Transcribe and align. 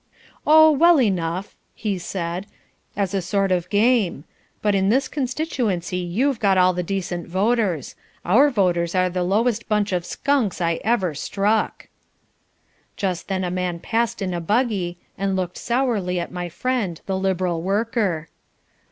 "Oh, 0.47 0.71
well 0.71 0.99
enough!" 0.99 1.55
he 1.75 1.99
said, 1.99 2.47
"as 2.97 3.13
a 3.13 3.21
sort 3.21 3.51
of 3.51 3.69
game. 3.69 4.23
But 4.63 4.73
in 4.73 4.89
this 4.89 5.07
constituency 5.07 5.97
you've 5.97 6.39
got 6.39 6.57
all 6.57 6.73
the 6.73 6.81
decent 6.81 7.27
voters; 7.27 7.93
our 8.25 8.49
voters 8.49 8.95
are 8.95 9.11
the 9.11 9.21
lowest 9.21 9.69
bunch 9.69 9.91
of 9.91 10.03
skunks 10.03 10.59
I 10.59 10.79
ever 10.83 11.13
struck." 11.13 11.87
Just 12.97 13.27
then 13.27 13.43
a 13.43 13.51
man 13.51 13.77
passed 13.77 14.23
in 14.23 14.33
a 14.33 14.41
buggy, 14.41 14.97
and 15.19 15.35
looked 15.35 15.59
sourly 15.59 16.19
at 16.19 16.31
my 16.31 16.49
friend 16.49 16.99
the 17.05 17.15
Liberal 17.15 17.61
worker. 17.61 18.27